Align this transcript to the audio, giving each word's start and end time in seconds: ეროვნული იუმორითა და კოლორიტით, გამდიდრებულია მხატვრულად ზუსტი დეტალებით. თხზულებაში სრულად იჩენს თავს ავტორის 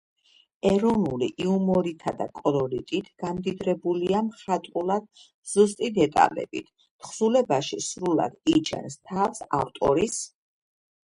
ეროვნული 0.67 1.27
იუმორითა 1.43 2.13
და 2.21 2.25
კოლორიტით, 2.39 3.09
გამდიდრებულია 3.23 4.21
მხატვრულად 4.31 5.05
ზუსტი 5.51 5.89
დეტალებით. 5.99 6.73
თხზულებაში 7.05 7.81
სრულად 7.89 8.35
იჩენს 8.55 8.97
თავს 9.13 9.45
ავტორის 9.59 10.19